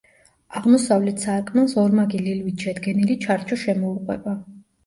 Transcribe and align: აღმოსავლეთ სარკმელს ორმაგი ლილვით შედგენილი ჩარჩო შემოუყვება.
აღმოსავლეთ 0.59 1.21
სარკმელს 1.25 1.77
ორმაგი 1.83 2.23
ლილვით 2.29 2.65
შედგენილი 2.67 3.19
ჩარჩო 3.27 3.63
შემოუყვება. 3.67 4.39